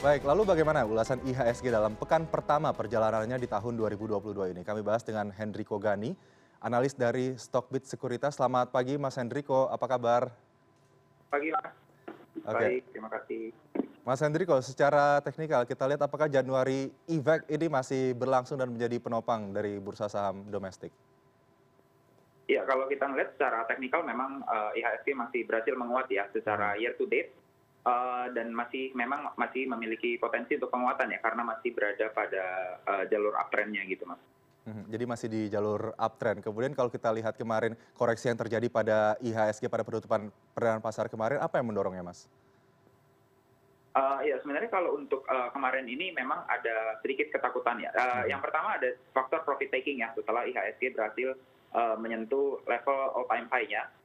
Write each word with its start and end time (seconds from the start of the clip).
baik 0.00 0.24
lalu 0.24 0.48
bagaimana 0.48 0.80
ulasan 0.88 1.20
ihsg 1.28 1.68
dalam 1.68 1.92
pekan 1.92 2.24
pertama 2.24 2.72
perjalanannya 2.72 3.36
di 3.36 3.44
tahun 3.44 3.76
dua 3.76 3.92
ribu 3.92 4.08
dua 4.08 4.16
puluh 4.16 4.32
dua 4.32 4.46
ini? 4.48 4.64
Kami 4.64 4.80
bahas 4.80 5.04
dengan 5.04 5.28
hendriko 5.28 5.76
gani 5.76 6.16
analis 6.64 6.96
dari 6.96 7.36
stockbit 7.36 7.84
sekuritas. 7.84 8.40
Selamat 8.40 8.72
pagi 8.72 8.96
mas 8.96 9.20
hendriko. 9.20 9.68
Apa 9.68 9.84
kabar? 9.84 10.32
Pagi 11.28 11.52
mas. 11.52 11.76
Baik 12.48 12.88
terima 12.96 13.12
kasih. 13.12 13.52
Mas 14.00 14.24
hendriko 14.24 14.56
secara 14.64 15.20
teknikal 15.20 15.68
kita 15.68 15.84
lihat 15.84 16.00
apakah 16.00 16.32
januari 16.32 16.88
evec 17.04 17.44
ini 17.52 17.68
masih 17.68 18.16
berlangsung 18.16 18.56
dan 18.56 18.72
menjadi 18.72 18.96
penopang 18.96 19.52
dari 19.52 19.76
bursa 19.76 20.08
saham 20.08 20.48
domestik? 20.48 20.96
Ya 22.48 22.64
kalau 22.64 22.88
kita 22.88 23.04
melihat 23.04 23.36
secara 23.36 23.68
teknikal 23.68 24.00
memang 24.08 24.40
eh, 24.48 24.80
ihsg 24.80 25.12
masih 25.12 25.44
berhasil 25.44 25.76
menguat 25.76 26.08
ya 26.08 26.24
secara 26.32 26.72
year 26.80 26.96
to 26.96 27.04
date 27.04 27.36
dan 28.30 28.52
masih 28.52 28.92
memang 28.92 29.32
masih 29.40 29.64
memiliki 29.64 30.20
potensi 30.20 30.54
untuk 30.54 30.68
penguatan 30.68 31.10
ya 31.10 31.18
karena 31.24 31.42
masih 31.48 31.72
berada 31.72 32.06
pada 32.12 32.44
uh, 32.84 33.04
jalur 33.08 33.32
uptrendnya 33.40 33.82
gitu 33.88 34.04
mas. 34.04 34.20
Mhm, 34.68 34.92
jadi 34.92 35.04
masih 35.08 35.28
di 35.32 35.42
jalur 35.48 35.96
uptrend. 35.96 36.44
Kemudian 36.44 36.76
kalau 36.76 36.92
kita 36.92 37.08
lihat 37.10 37.34
kemarin 37.40 37.72
koreksi 37.96 38.28
yang 38.28 38.36
terjadi 38.36 38.68
pada 38.68 39.16
IHSG 39.24 39.72
pada 39.72 39.82
penutupan 39.82 40.28
perdagangan 40.52 40.84
pasar 40.84 41.08
kemarin, 41.08 41.40
apa 41.40 41.56
yang 41.56 41.66
mendorongnya, 41.72 42.04
Mas? 42.04 42.28
Uh, 43.90 44.22
ya 44.22 44.38
sebenarnya 44.38 44.70
kalau 44.70 44.94
untuk 44.94 45.26
uh, 45.26 45.50
kemarin 45.50 45.82
ini 45.90 46.14
memang 46.14 46.46
ada 46.46 47.00
sedikit 47.02 47.34
ketakutan 47.34 47.82
ya. 47.82 47.90
Uh, 47.90 48.22
hmm. 48.22 48.36
Yang 48.36 48.40
pertama 48.46 48.68
ada 48.78 48.88
faktor 49.10 49.40
profit 49.42 49.72
taking 49.74 49.98
ya 50.04 50.14
setelah 50.14 50.46
IHSG 50.46 50.94
berhasil 50.94 51.34
uh, 51.74 51.98
menyentuh 51.98 52.62
level 52.70 52.98
all 53.16 53.26
time 53.26 53.50
high-nya. 53.50 53.82
Eh, 53.88 53.99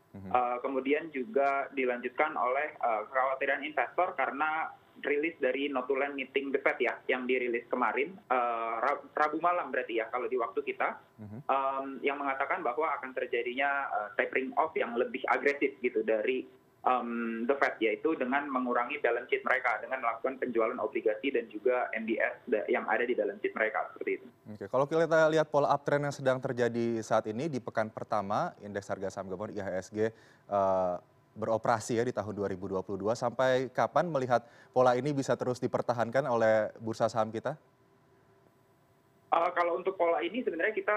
kemudian 0.63 1.11
juga 1.11 1.67
dilanjutkan 1.75 2.35
oleh 2.39 2.75
uh, 2.79 3.03
kekhawatiran 3.09 3.61
investor 3.63 4.15
karena 4.15 4.71
rilis 5.03 5.35
dari 5.43 5.67
notulen 5.67 6.15
meeting 6.15 6.55
the 6.55 6.59
Fed 6.63 6.79
ya 6.79 6.95
yang 7.11 7.27
dirilis 7.27 7.67
kemarin 7.67 8.15
uh, 8.31 8.79
Rabu 9.11 9.43
malam 9.43 9.69
berarti 9.69 9.99
ya 9.99 10.07
kalau 10.07 10.31
di 10.31 10.39
waktu 10.39 10.63
kita. 10.63 10.95
Um, 11.45 11.99
yang 11.99 12.17
mengatakan 12.17 12.63
bahwa 12.63 12.95
akan 12.99 13.11
terjadinya 13.11 13.91
uh, 13.91 14.09
tapering 14.15 14.55
off 14.55 14.71
yang 14.73 14.95
lebih 14.95 15.21
agresif 15.27 15.75
gitu 15.83 16.01
dari 16.01 16.47
um, 16.87 17.43
the 17.49 17.55
Fed 17.59 17.75
yaitu 17.81 18.15
dengan 18.15 18.47
mengurangi 18.47 19.01
balance 19.01 19.27
sheet 19.27 19.43
mereka 19.43 19.81
dengan 19.81 20.05
melakukan 20.05 20.39
penjualan 20.39 20.77
obligasi 20.79 21.33
dan 21.33 21.49
juga 21.51 21.89
MBS 21.97 22.47
yang 22.71 22.85
ada 22.87 23.03
di 23.03 23.17
balance 23.17 23.41
sheet 23.43 23.57
mereka 23.57 23.89
seperti 23.91 24.21
itu. 24.21 24.27
Oke, 24.45 24.69
kalau 24.69 24.85
kita 24.85 25.25
lihat 25.33 25.49
pola 25.49 25.73
uptrend 25.73 26.05
yang 26.05 26.13
sedang 26.13 26.37
terjadi 26.37 27.01
saat 27.01 27.25
ini 27.25 27.49
di 27.49 27.57
pekan 27.57 27.89
pertama 27.89 28.53
indeks 28.61 28.85
harga 28.93 29.09
saham 29.09 29.25
gabungan 29.25 29.57
IHSG 29.57 30.13
uh, 30.53 31.01
beroperasi 31.33 31.97
ya 31.97 32.05
di 32.05 32.13
tahun 32.13 32.29
2022 32.37 32.85
sampai 33.17 33.73
kapan 33.73 34.05
melihat 34.05 34.45
pola 34.69 34.93
ini 34.93 35.17
bisa 35.17 35.33
terus 35.33 35.57
dipertahankan 35.57 36.29
oleh 36.29 36.69
bursa 36.77 37.09
saham 37.09 37.33
kita? 37.33 37.57
Uh, 39.33 39.49
kalau 39.57 39.81
untuk 39.81 39.97
pola 39.97 40.21
ini 40.21 40.45
sebenarnya 40.45 40.77
kita 40.77 40.93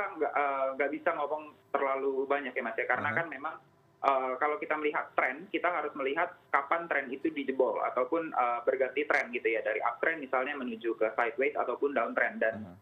nggak 0.77 0.89
uh, 0.89 0.93
bisa 0.93 1.17
ngomong 1.17 1.49
terlalu 1.73 2.29
banyak 2.29 2.53
ya 2.53 2.61
mas 2.61 2.77
ya. 2.77 2.85
Karena 2.85 3.09
uh 3.09 3.13
-huh. 3.17 3.19
kan 3.25 3.27
memang 3.33 3.55
Eh, 3.99 4.33
kalau 4.39 4.63
kita 4.63 4.79
melihat 4.79 5.11
tren 5.19 5.51
kita 5.51 5.67
harus 5.75 5.91
melihat 5.99 6.31
kapan 6.55 6.87
tren 6.87 7.11
itu 7.11 7.35
dijebol 7.35 7.83
ataupun 7.83 8.31
uh, 8.31 8.63
berganti 8.63 9.03
tren 9.11 9.27
gitu 9.35 9.51
ya. 9.51 9.59
Dari 9.59 9.83
uptrend 9.83 10.23
misalnya 10.23 10.55
menuju 10.55 10.95
ke 10.95 11.11
sideways 11.19 11.59
ataupun 11.59 11.99
downtrend. 11.99 12.39
Dan 12.39 12.63
uh, 12.63 12.79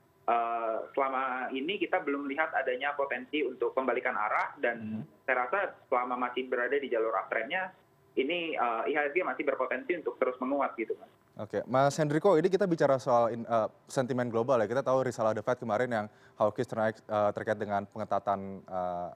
selama 0.90 1.54
ini 1.54 1.78
kita 1.78 2.02
belum 2.02 2.26
melihat 2.26 2.50
adanya 2.50 2.90
potensi 2.98 3.46
untuk 3.46 3.70
pembalikan 3.70 4.18
arah 4.18 4.58
dan 4.58 4.76
-huh. 4.82 5.02
saya 5.22 5.46
rasa 5.46 5.58
selama 5.86 6.18
masih 6.26 6.50
berada 6.50 6.74
di 6.74 6.90
jalur 6.90 7.14
uptrendnya 7.14 7.70
ini 8.16 8.56
uh, 8.56 8.88
IHSG 8.88 9.20
masih 9.22 9.44
berpotensi 9.44 9.92
untuk 10.00 10.16
terus 10.16 10.34
menguat 10.40 10.72
gitu 10.74 10.96
mas. 10.96 11.12
Oke, 11.36 11.60
Mas 11.68 11.92
Hendriko, 12.00 12.40
ini 12.40 12.48
kita 12.48 12.64
bicara 12.64 12.96
soal 12.96 13.36
in, 13.36 13.44
uh, 13.44 13.68
sentimen 13.84 14.32
global 14.32 14.56
ya. 14.56 14.64
Kita 14.64 14.80
tahu 14.80 15.04
risalah 15.04 15.36
The 15.36 15.44
Fed 15.44 15.60
kemarin 15.60 15.92
yang 15.92 16.06
hawkish 16.40 16.64
terkait, 16.64 16.96
uh, 17.12 17.28
terkait 17.36 17.60
dengan 17.60 17.84
pengetatan 17.84 18.64
uh, 18.64 19.12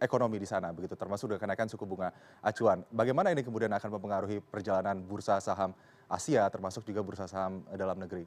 ekonomi 0.00 0.40
di 0.40 0.48
sana 0.48 0.74
begitu 0.74 0.98
termasuk 0.98 1.30
dengan 1.30 1.46
kenaikan 1.46 1.70
suku 1.70 1.86
bunga 1.86 2.10
acuan 2.42 2.82
bagaimana 2.90 3.30
ini 3.30 3.46
kemudian 3.46 3.70
akan 3.70 3.86
mempengaruhi 3.86 4.42
perjalanan 4.42 4.98
bursa 4.98 5.38
saham 5.38 5.70
asia 6.10 6.42
termasuk 6.50 6.82
juga 6.82 7.06
bursa 7.06 7.30
saham 7.30 7.62
dalam 7.70 7.94
negeri 7.94 8.26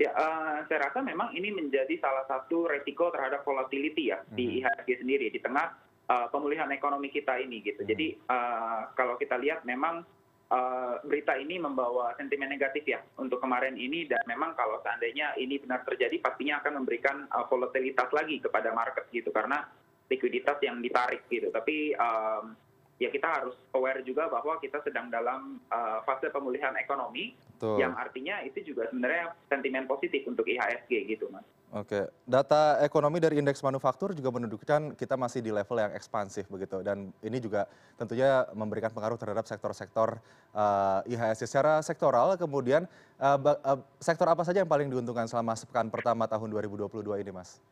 ya 0.00 0.10
uh, 0.16 0.64
saya 0.64 0.88
rasa 0.88 1.04
memang 1.04 1.36
ini 1.36 1.52
menjadi 1.52 1.92
salah 2.00 2.24
satu 2.24 2.64
resiko 2.64 3.12
terhadap 3.12 3.44
volatility 3.44 4.08
ya 4.08 4.24
hmm. 4.24 4.32
di 4.32 4.64
ihsg 4.64 4.88
sendiri 5.04 5.28
di 5.28 5.36
tengah 5.44 5.76
uh, 6.08 6.26
pemulihan 6.32 6.72
ekonomi 6.72 7.12
kita 7.12 7.36
ini 7.36 7.60
gitu 7.60 7.84
hmm. 7.84 7.90
jadi 7.92 8.06
uh, 8.32 8.80
kalau 8.96 9.20
kita 9.20 9.36
lihat 9.36 9.62
memang 9.68 10.02
Uh, 10.50 10.98
berita 11.06 11.38
ini 11.38 11.62
membawa 11.62 12.10
sentimen 12.18 12.50
negatif 12.50 12.82
ya 12.82 12.98
untuk 13.22 13.38
kemarin 13.38 13.78
ini 13.78 14.10
dan 14.10 14.18
memang 14.26 14.58
kalau 14.58 14.82
seandainya 14.82 15.38
ini 15.38 15.62
benar 15.62 15.86
terjadi 15.86 16.18
pastinya 16.18 16.58
akan 16.58 16.82
memberikan 16.82 17.22
uh, 17.30 17.46
volatilitas 17.46 18.10
lagi 18.10 18.42
kepada 18.42 18.74
market 18.74 19.06
gitu 19.14 19.30
karena 19.30 19.62
likuiditas 20.10 20.58
yang 20.66 20.82
ditarik 20.82 21.22
gitu 21.30 21.54
tapi 21.54 21.94
um, 21.94 22.58
ya 23.00 23.08
kita 23.08 23.24
harus 23.26 23.56
aware 23.72 24.04
juga 24.04 24.28
bahwa 24.28 24.60
kita 24.60 24.84
sedang 24.84 25.08
dalam 25.08 25.56
uh, 25.72 26.04
fase 26.04 26.28
pemulihan 26.28 26.76
ekonomi 26.76 27.32
Betul. 27.56 27.80
yang 27.80 27.96
artinya 27.96 28.44
itu 28.44 28.60
juga 28.60 28.92
sebenarnya 28.92 29.32
sentimen 29.48 29.88
positif 29.88 30.28
untuk 30.28 30.44
IHSG 30.44 31.08
gitu 31.08 31.32
mas. 31.32 31.42
Oke, 31.70 32.10
data 32.26 32.82
ekonomi 32.82 33.22
dari 33.22 33.38
indeks 33.38 33.62
manufaktur 33.62 34.10
juga 34.10 34.34
menunjukkan 34.34 34.98
kita 34.98 35.14
masih 35.14 35.40
di 35.40 35.54
level 35.54 35.78
yang 35.78 35.94
ekspansif 35.96 36.50
begitu 36.50 36.82
dan 36.82 37.14
ini 37.24 37.38
juga 37.40 37.70
tentunya 37.94 38.42
memberikan 38.52 38.90
pengaruh 38.90 39.14
terhadap 39.14 39.46
sektor-sektor 39.46 40.18
uh, 40.52 41.00
IHSG 41.06 41.46
secara 41.46 41.78
sektoral. 41.80 42.34
Kemudian 42.36 42.84
uh, 43.22 43.38
uh, 43.38 43.80
sektor 44.02 44.26
apa 44.28 44.42
saja 44.42 44.60
yang 44.60 44.68
paling 44.68 44.90
diuntungkan 44.90 45.30
selama 45.30 45.54
sepekan 45.54 45.88
pertama 45.88 46.26
tahun 46.26 46.50
2022 46.52 47.06
ini, 47.22 47.30
Mas? 47.32 47.62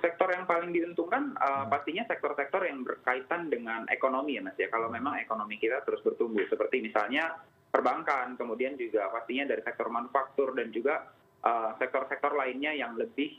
Sektor 0.00 0.28
yang 0.32 0.44
paling 0.48 0.72
diuntungkan 0.72 1.36
uh, 1.36 1.64
pastinya 1.68 2.04
sektor-sektor 2.08 2.64
yang 2.64 2.82
berkaitan 2.82 3.52
dengan 3.52 3.86
ekonomi 3.92 4.36
ya 4.36 4.42
mas 4.42 4.56
ya. 4.56 4.68
Kalau 4.72 4.88
memang 4.88 5.20
ekonomi 5.20 5.60
kita 5.60 5.84
terus 5.84 6.00
bertumbuh 6.02 6.44
seperti 6.48 6.80
misalnya 6.82 7.38
perbankan 7.70 8.34
kemudian 8.34 8.74
juga 8.74 9.12
pastinya 9.14 9.54
dari 9.54 9.62
sektor 9.62 9.86
manufaktur 9.92 10.56
dan 10.58 10.74
juga 10.74 11.12
uh, 11.46 11.76
sektor-sektor 11.78 12.34
lainnya 12.34 12.74
yang 12.74 12.98
lebih 12.98 13.38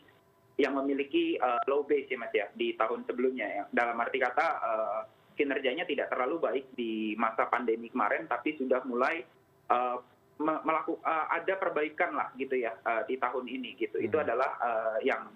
yang 0.56 0.78
memiliki 0.78 1.36
uh, 1.42 1.60
low 1.68 1.84
base 1.84 2.08
ya 2.08 2.18
mas 2.22 2.34
ya 2.34 2.48
di 2.54 2.78
tahun 2.78 3.04
sebelumnya 3.10 3.48
ya. 3.50 3.64
Dalam 3.74 3.98
arti 4.00 4.18
kata 4.22 4.48
uh, 4.62 5.02
kinerjanya 5.36 5.84
tidak 5.90 6.14
terlalu 6.14 6.38
baik 6.38 6.66
di 6.78 7.18
masa 7.18 7.50
pandemi 7.50 7.90
kemarin 7.90 8.30
tapi 8.30 8.56
sudah 8.56 8.86
mulai 8.86 9.26
uh, 9.74 9.98
melakukan 10.42 11.06
uh, 11.06 11.30
ada 11.30 11.54
perbaikan 11.58 12.18
lah 12.18 12.34
gitu 12.38 12.58
ya 12.58 12.74
uh, 12.86 13.06
di 13.06 13.18
tahun 13.18 13.46
ini 13.46 13.78
gitu. 13.78 13.98
Itu 14.02 14.18
hmm. 14.18 14.26
adalah 14.26 14.52
uh, 14.62 14.98
yang 15.02 15.30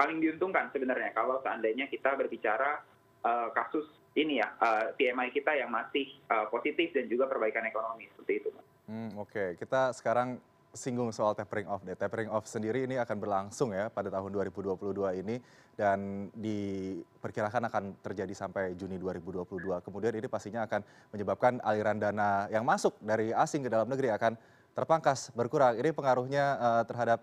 paling 0.00 0.16
diuntungkan 0.16 0.72
sebenarnya 0.72 1.12
kalau 1.12 1.36
seandainya 1.44 1.84
kita 1.92 2.16
berbicara 2.16 2.80
uh, 3.20 3.52
kasus 3.52 3.84
ini 4.16 4.40
ya 4.40 4.48
uh, 4.56 4.96
PMI 4.96 5.28
kita 5.28 5.52
yang 5.52 5.68
masih 5.68 6.08
uh, 6.32 6.48
positif 6.48 6.88
dan 6.96 7.04
juga 7.04 7.28
perbaikan 7.28 7.68
ekonomi 7.68 8.08
seperti 8.16 8.32
itu. 8.40 8.48
Hmm, 8.88 9.12
Oke, 9.20 9.28
okay. 9.28 9.48
kita 9.60 9.92
sekarang 9.92 10.40
singgung 10.72 11.12
soal 11.12 11.36
tapering 11.36 11.68
off 11.68 11.84
deh. 11.84 11.92
Tapering 11.92 12.32
off 12.32 12.48
sendiri 12.48 12.88
ini 12.88 12.96
akan 12.96 13.16
berlangsung 13.20 13.76
ya 13.76 13.92
pada 13.92 14.08
tahun 14.08 14.32
2022 14.32 15.20
ini 15.20 15.36
dan 15.76 16.30
diperkirakan 16.32 17.68
akan 17.68 17.84
terjadi 18.00 18.32
sampai 18.32 18.72
Juni 18.80 18.96
2022. 18.96 19.84
Kemudian 19.84 20.14
ini 20.16 20.26
pastinya 20.32 20.64
akan 20.64 20.80
menyebabkan 21.12 21.60
aliran 21.60 22.00
dana 22.00 22.48
yang 22.48 22.64
masuk 22.64 22.96
dari 23.04 23.36
asing 23.36 23.66
ke 23.66 23.70
dalam 23.70 23.86
negeri 23.86 24.14
akan 24.16 24.32
terpangkas 24.74 25.34
berkurang. 25.34 25.76
Ini 25.76 25.90
pengaruhnya 25.92 26.44
uh, 26.56 26.82
terhadap 26.86 27.20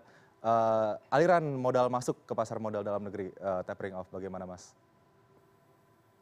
aliran 1.10 1.44
modal 1.58 1.90
masuk 1.90 2.14
ke 2.22 2.32
pasar 2.36 2.62
modal 2.62 2.86
dalam 2.86 3.02
negeri 3.02 3.32
uh, 3.42 3.62
tapering 3.66 3.98
off 3.98 4.06
bagaimana 4.10 4.46
mas? 4.46 4.74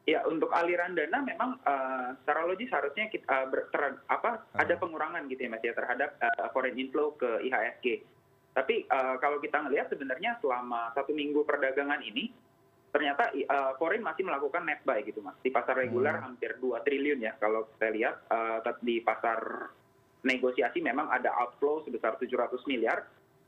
Ya 0.06 0.22
untuk 0.22 0.54
aliran 0.54 0.94
dana 0.94 1.18
memang 1.18 1.58
uh, 1.66 2.14
secara 2.22 2.46
logis 2.46 2.70
harusnya 2.70 3.10
kita 3.10 3.26
uh, 3.26 3.46
ber, 3.50 3.66
ter, 3.74 3.98
apa 4.06 4.38
hmm. 4.38 4.62
ada 4.62 4.74
pengurangan 4.78 5.26
gitu 5.26 5.44
ya 5.44 5.50
mas 5.50 5.62
ya 5.66 5.74
terhadap 5.74 6.14
uh, 6.22 6.46
foreign 6.54 6.78
inflow 6.78 7.18
ke 7.18 7.26
IHSG. 7.42 8.06
Tapi 8.54 8.86
uh, 8.86 9.18
kalau 9.18 9.42
kita 9.42 9.60
melihat 9.66 9.90
sebenarnya 9.90 10.38
selama 10.38 10.94
satu 10.94 11.10
minggu 11.10 11.42
perdagangan 11.42 12.00
ini 12.06 12.30
ternyata 12.94 13.28
uh, 13.34 13.76
foreign 13.76 14.00
masih 14.00 14.24
melakukan 14.24 14.64
net 14.64 14.80
buy 14.86 15.02
gitu 15.04 15.20
mas 15.20 15.36
di 15.44 15.52
pasar 15.52 15.76
reguler 15.76 16.16
hmm. 16.16 16.24
hampir 16.24 16.56
2 16.56 16.86
triliun 16.86 17.20
ya 17.20 17.36
kalau 17.36 17.68
saya 17.76 17.92
lihat 17.92 18.14
uh, 18.32 18.62
di 18.80 19.04
pasar 19.04 19.68
negosiasi 20.24 20.80
memang 20.80 21.12
ada 21.12 21.28
outflow 21.44 21.84
sebesar 21.84 22.16
700 22.16 22.56
miliar 22.64 23.04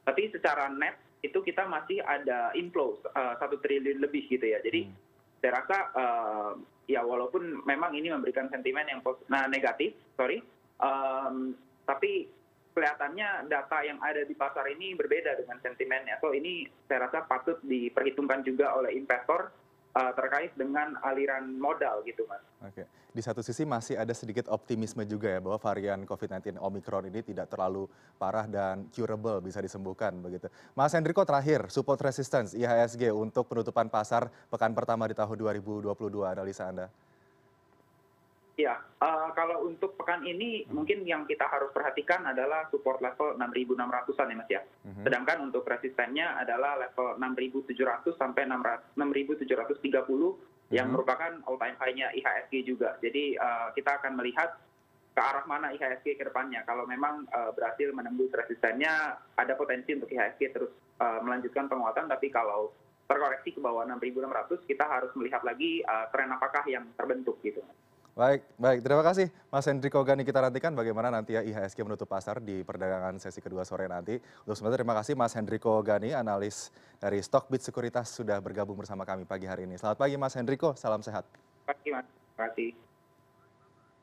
tapi 0.08 0.32
secara 0.32 0.72
net 0.72 0.96
itu 1.20 1.44
kita 1.44 1.68
masih 1.68 2.00
ada 2.00 2.56
inflow 2.56 2.96
eh, 3.04 3.34
satu 3.36 3.60
triliun 3.60 4.00
lebih 4.00 4.24
gitu 4.32 4.48
ya. 4.48 4.64
Jadi 4.64 4.88
hmm. 4.88 4.96
saya 5.44 5.52
rasa 5.60 5.78
uh, 5.92 6.52
ya 6.88 7.04
walaupun 7.04 7.60
memang 7.68 7.92
ini 7.92 8.08
memberikan 8.08 8.48
sentimen 8.48 8.88
yang 8.88 9.04
nah, 9.28 9.44
negatif 9.46 9.92
sorry 10.16 10.40
um, 10.80 11.52
tapi 11.84 12.26
kelihatannya 12.72 13.50
data 13.50 13.78
yang 13.82 13.98
ada 13.98 14.22
di 14.22 14.34
pasar 14.38 14.64
ini 14.70 14.94
berbeda 14.94 15.34
dengan 15.34 15.58
sentimennya. 15.58 16.22
So 16.22 16.30
ini 16.30 16.64
saya 16.86 17.10
rasa 17.10 17.26
patut 17.26 17.58
diperhitungkan 17.66 18.46
juga 18.46 18.72
oleh 18.78 18.94
investor 18.94 19.50
terkait 20.14 20.52
dengan 20.54 20.96
aliran 21.02 21.44
modal 21.58 22.02
gitu 22.06 22.24
mas. 22.28 22.42
Oke, 22.62 22.84
di 23.14 23.22
satu 23.22 23.42
sisi 23.42 23.62
masih 23.62 23.98
ada 23.98 24.10
sedikit 24.14 24.50
optimisme 24.50 25.02
juga 25.06 25.30
ya 25.30 25.40
bahwa 25.42 25.58
varian 25.58 26.02
COVID-19 26.06 26.58
Omicron 26.58 27.10
ini 27.10 27.20
tidak 27.22 27.50
terlalu 27.50 27.86
parah 28.18 28.46
dan 28.46 28.86
curable 28.90 29.42
bisa 29.42 29.62
disembuhkan 29.62 30.14
begitu. 30.18 30.46
Mas 30.74 30.94
Hendriko 30.94 31.22
terakhir, 31.22 31.70
support 31.70 31.98
resistance 32.02 32.54
IHSG 32.54 33.10
untuk 33.14 33.46
penutupan 33.46 33.90
pasar 33.90 34.30
pekan 34.50 34.74
pertama 34.74 35.06
di 35.06 35.14
tahun 35.14 35.34
2022 35.34 35.94
analisa 36.26 36.68
Anda. 36.70 36.86
Ya, 38.58 38.74
uh, 38.98 39.30
kalau 39.38 39.70
untuk 39.70 39.94
pekan 39.94 40.26
ini 40.26 40.66
hmm. 40.66 40.74
mungkin 40.74 41.06
yang 41.06 41.22
kita 41.30 41.46
harus 41.46 41.70
perhatikan 41.70 42.26
adalah 42.26 42.66
support 42.74 42.98
level 42.98 43.38
6.600-an 43.38 44.34
ya 44.34 44.34
Mas 44.34 44.50
ya. 44.50 44.62
Hmm. 44.82 45.06
Sedangkan 45.06 45.46
untuk 45.46 45.62
resistennya 45.62 46.34
adalah 46.42 46.74
level 46.74 47.22
6.700 47.22 48.18
sampai 48.18 48.50
6.730 48.50 48.98
hmm. 48.98 50.74
yang 50.74 50.90
merupakan 50.90 51.38
all 51.46 51.54
time 51.54 51.78
high-nya 51.78 52.10
IHSG 52.18 52.66
juga. 52.66 52.98
Jadi 52.98 53.38
uh, 53.38 53.70
kita 53.78 54.02
akan 54.02 54.18
melihat 54.18 54.58
ke 55.14 55.20
arah 55.22 55.46
mana 55.46 55.70
IHSG 55.78 56.18
ke 56.18 56.26
depannya. 56.26 56.66
Kalau 56.66 56.82
memang 56.82 57.30
uh, 57.30 57.54
berhasil 57.54 57.94
menembus 57.94 58.34
resistennya, 58.34 59.22
ada 59.38 59.54
potensi 59.54 59.94
untuk 59.94 60.10
IHSG 60.10 60.42
terus 60.50 60.74
uh, 60.98 61.22
melanjutkan 61.22 61.70
penguatan. 61.70 62.10
Tapi 62.10 62.26
kalau 62.34 62.74
terkoreksi 63.06 63.54
ke 63.54 63.62
bawah 63.62 63.86
6.600, 63.86 64.66
kita 64.66 64.82
harus 64.82 65.14
melihat 65.14 65.46
lagi 65.46 65.78
uh, 65.86 66.10
tren 66.10 66.34
apakah 66.34 66.66
yang 66.66 66.90
terbentuk 66.98 67.38
gitu. 67.46 67.62
Baik, 68.18 68.42
baik. 68.58 68.82
Terima 68.82 69.06
kasih 69.06 69.30
Mas 69.46 69.62
Hendriko 69.70 70.02
Gani. 70.02 70.26
Kita 70.26 70.42
nantikan 70.42 70.74
bagaimana 70.74 71.06
nanti 71.06 71.38
ya 71.38 71.42
IHSG 71.46 71.86
menutup 71.86 72.10
pasar 72.10 72.42
di 72.42 72.66
perdagangan 72.66 73.14
sesi 73.22 73.38
kedua 73.38 73.62
sore 73.62 73.86
nanti. 73.86 74.18
Untuk 74.18 74.58
sementara 74.58 74.82
terima 74.82 74.98
kasih 74.98 75.14
Mas 75.14 75.38
Hendriko 75.38 75.78
Gani, 75.86 76.10
analis 76.18 76.74
dari 76.98 77.22
Stockbit 77.22 77.62
Sekuritas 77.62 78.10
sudah 78.10 78.42
bergabung 78.42 78.74
bersama 78.74 79.06
kami 79.06 79.22
pagi 79.22 79.46
hari 79.46 79.70
ini. 79.70 79.78
Selamat 79.78 80.02
pagi 80.02 80.18
Mas 80.18 80.34
Hendriko, 80.34 80.74
salam 80.74 80.98
sehat. 80.98 81.30
Pagi 81.62 81.94
Mas, 81.94 82.10
terima 82.10 82.50
kasih. 82.50 82.87